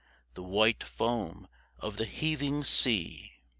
[0.33, 1.47] The white foam
[1.77, 3.33] of the heaving sea.